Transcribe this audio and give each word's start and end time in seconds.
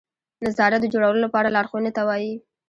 نظارت 0.45 0.79
د 0.81 0.87
جوړولو 0.93 1.19
لپاره 1.25 1.53
لارښوونې 1.55 1.91
ته 1.97 2.01
وایي. 2.07 2.33